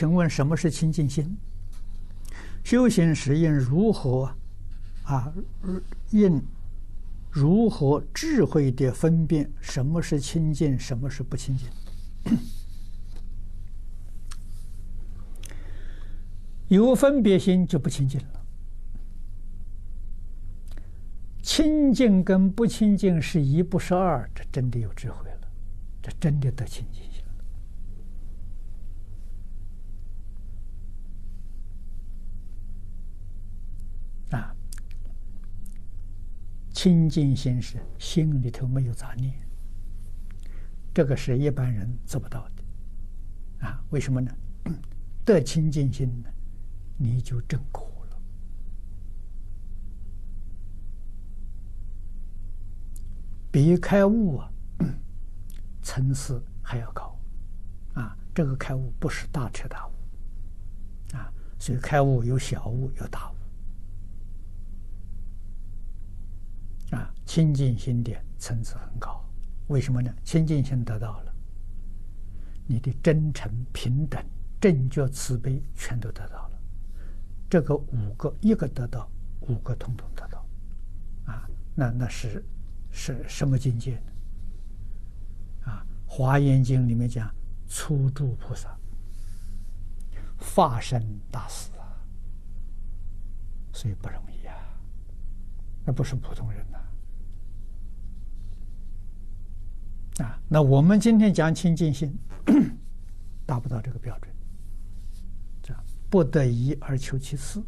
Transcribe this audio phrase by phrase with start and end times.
[0.00, 1.36] 请问什么是清净心？
[2.64, 4.34] 修行时应如何
[5.04, 5.30] 啊？
[6.08, 6.42] 应
[7.30, 11.68] 如何智慧地分辨什么是清净，什么是不清净？
[16.68, 18.46] 有分别心就不清净了。
[21.42, 25.48] 清净跟不清净是一不是二，这真的有智慧了，
[26.00, 27.02] 这真的得清净。
[34.30, 34.54] 啊，
[36.82, 39.34] 清净心是心里头没有杂念，
[40.94, 43.66] 这个是一般人做不到的。
[43.66, 44.34] 啊，为什么呢？
[45.22, 46.30] 得清净心呢，
[46.96, 48.18] 你就证果了，
[53.52, 54.50] 比开悟啊
[55.84, 57.14] 层次还要高。
[57.92, 59.92] 啊，这个开悟不是大彻大悟，
[61.14, 63.34] 啊，所以开悟有小悟有大悟。
[67.30, 69.24] 清净心的层次很高，
[69.68, 70.12] 为什么呢？
[70.24, 71.32] 清净心得到了，
[72.66, 74.20] 你的真诚、平等、
[74.60, 76.60] 正觉、慈悲全都得到了。
[77.48, 79.08] 这个五个，一个得到，
[79.42, 80.44] 五个统统得到。
[81.26, 82.44] 啊，那那是
[82.90, 85.70] 是什么境界呢？
[85.70, 87.32] 啊，《华严经》里面讲，
[87.68, 88.76] 初住菩萨，
[90.36, 91.94] 化身大士啊，
[93.72, 94.56] 所以不容易啊，
[95.84, 96.78] 那不是普通人呐。
[100.22, 102.16] 啊那我们今天讲清净心，
[103.46, 104.34] 达不到这个标准，
[105.62, 105.74] 这
[106.08, 107.62] 不得已而求其次。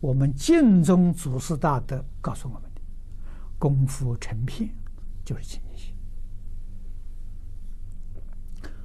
[0.00, 2.80] 我们净宗祖师大德告诉我们的，
[3.58, 4.70] 功夫成片
[5.24, 5.94] 就是清净心。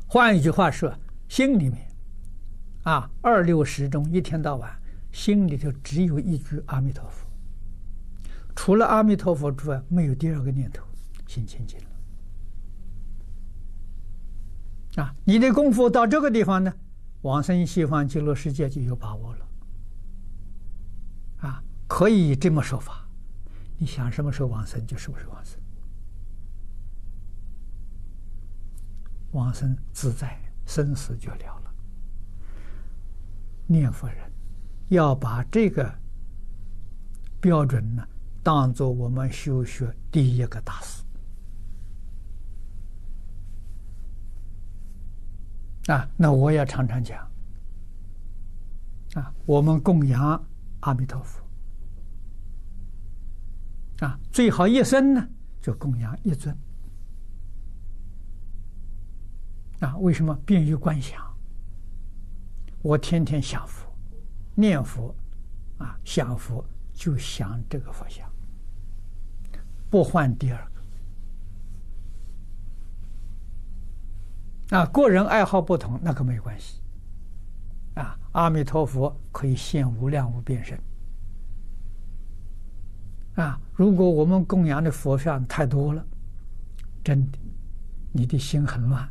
[0.08, 0.94] 换一句话说，
[1.28, 1.88] 心里面
[2.83, 4.72] 啊，二六时中一天到晚，
[5.11, 7.28] 心里头只有一句阿弥陀佛，
[8.56, 10.84] 除了阿弥陀佛之外，没有第二个念头，
[11.28, 11.91] 心清净了。
[14.96, 16.74] 啊，你的功夫到这个地方呢，
[17.22, 19.47] 往生西方极乐世界就有把握了。
[21.47, 23.07] 啊，可以这么说法，
[23.78, 25.59] 你想什么时候往生就什么时候往生，
[29.31, 31.73] 往生自在，生死就了了。
[33.66, 34.18] 念佛人
[34.90, 35.90] 要把这个
[37.40, 38.06] 标准呢，
[38.44, 41.02] 当做我们修学第一个大事。
[45.88, 47.19] 啊，那我也常常讲，
[49.16, 50.44] 啊，我们供养
[50.81, 51.42] 阿弥陀佛，
[54.06, 55.28] 啊，最好一生呢
[55.59, 56.56] 就供养一尊，
[59.80, 60.36] 啊，为什么？
[60.46, 61.20] 便于观想。
[62.84, 63.91] 我天天想佛、
[64.56, 65.16] 念佛，
[65.78, 68.28] 啊，想佛就想这个佛像，
[69.90, 70.71] 不换第二。
[74.72, 76.82] 啊，个人爱好不同，那个没关系。
[77.96, 80.80] 啊，阿弥陀佛可以现无量无边身。
[83.36, 86.06] 啊，如果我们供养的佛像太多了，
[87.04, 87.38] 真的，
[88.14, 89.08] 你的心很乱。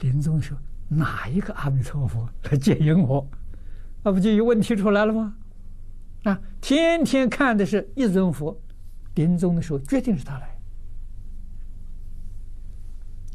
[0.00, 0.56] 临终说
[0.88, 3.26] 哪一个阿弥陀佛来接引我？
[4.04, 5.34] 那不就有问题出来了吗？
[6.24, 8.60] 啊，天天看的是一尊佛，
[9.14, 10.58] 临终的时候决定是他来。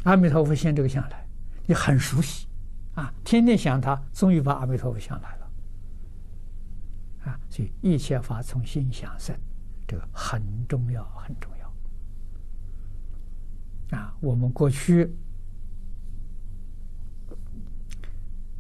[0.04, 1.25] 阿弥陀佛现这个相来。
[1.68, 2.48] 你很熟悉，
[2.94, 5.52] 啊，天天想他，终于把阿弥陀佛想来了，
[7.26, 9.36] 啊，所以一切法从心想生，
[9.88, 11.66] 这个很重要，很重要。
[13.98, 15.12] 啊，我们过去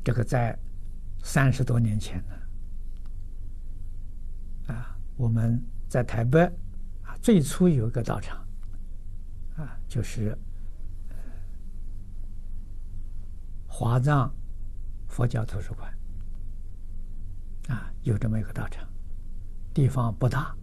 [0.04, 0.58] 这个在
[1.24, 2.34] 三十多年前呢，
[4.74, 6.40] 啊，我们在台北
[7.04, 8.44] 啊，最初有一个道场，
[9.58, 10.36] 啊，就是。
[13.78, 14.34] 华藏
[15.06, 15.94] 佛教图书馆
[17.68, 18.88] 啊，有这么一个道场，
[19.74, 20.56] 地方不大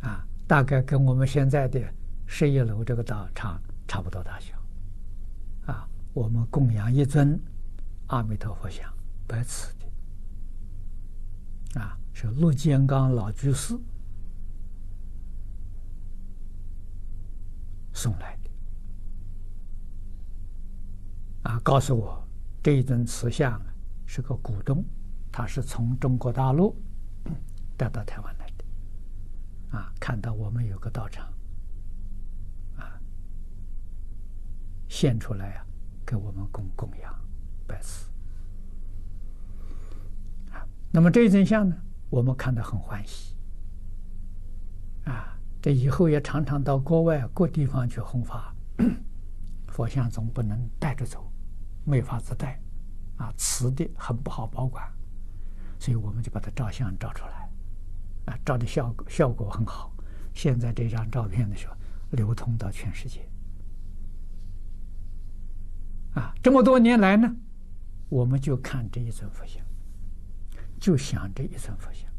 [0.00, 1.78] 啊，大概跟我们现在的
[2.24, 4.56] 十一楼这个道场差不多大小
[5.70, 5.86] 啊。
[6.14, 7.38] 我们供养一尊
[8.06, 8.90] 阿弥陀佛像，
[9.26, 13.78] 白瓷的啊，是陆建刚老居士。
[18.00, 18.50] 送来的
[21.42, 22.26] 啊，告诉我
[22.62, 23.60] 这一尊瓷像
[24.06, 24.82] 是个股东，
[25.30, 26.74] 他是从中国大陆
[27.76, 28.64] 带到台湾来的
[29.76, 29.92] 啊。
[30.00, 31.30] 看到我们有个道场
[32.78, 32.98] 啊
[34.88, 35.66] 献出来啊，
[36.06, 37.14] 给我们供供养
[37.66, 38.10] 拜赐。
[40.52, 41.76] 啊，那么这一尊像呢，
[42.08, 43.36] 我们看得很欢喜。
[45.04, 48.54] 啊，这以后也常常到国外各地方去弘法，
[49.68, 51.30] 佛像总不能带着走，
[51.84, 52.60] 没法子带，
[53.16, 54.90] 啊，瓷的很不好保管，
[55.78, 57.50] 所以我们就把它照相照出来，
[58.26, 59.92] 啊，照的效果效果很好。
[60.32, 61.74] 现在这张照片的时候，
[62.12, 63.28] 流通到全世界。
[66.14, 67.36] 啊，这么多年来呢，
[68.08, 69.64] 我们就看这一尊佛像，
[70.80, 72.10] 就想这一尊佛像。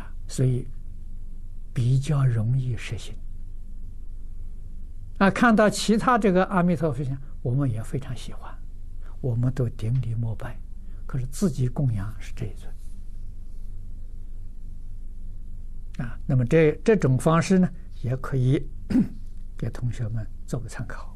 [0.00, 0.64] 啊，所以
[1.74, 3.12] 比较容易实行。
[5.18, 8.56] 啊，看到其他这个阿弥陀佛像，我们也非常喜欢，
[9.20, 10.56] 我们都顶礼膜拜。
[11.04, 12.72] 可是自己供养是这一尊。
[15.98, 17.68] 啊，那么这这种方式呢，
[18.00, 18.64] 也可以
[19.58, 21.09] 给同学们做个参考。